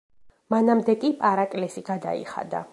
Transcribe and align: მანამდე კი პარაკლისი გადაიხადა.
მანამდე 0.53 0.95
კი 1.03 1.13
პარაკლისი 1.21 1.87
გადაიხადა. 1.91 2.67